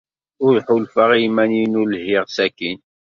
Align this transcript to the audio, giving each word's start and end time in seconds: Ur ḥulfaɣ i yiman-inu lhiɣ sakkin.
Ur 0.45 0.55
ḥulfaɣ 0.65 1.09
i 1.13 1.19
yiman-inu 1.21 1.83
lhiɣ 1.91 2.25
sakkin. 2.35 2.79